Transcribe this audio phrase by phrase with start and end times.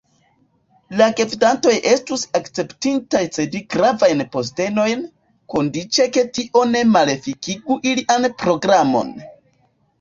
[1.01, 5.05] La gvidantoj estus akceptintaj cedi gravajn postenojn,
[5.57, 9.17] kondiĉe ke tio ne malefikigu ilian programon.